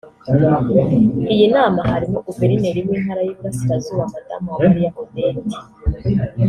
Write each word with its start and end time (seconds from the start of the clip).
Iyi 1.33 1.45
nama 1.55 1.79
harimo 1.89 2.17
Guverineri 2.27 2.79
w’Intara 2.87 3.21
y’Iburasirazuba 3.23 4.03
Madamu 4.13 4.45
Uwamariya 4.49 4.89
Odette 5.01 5.57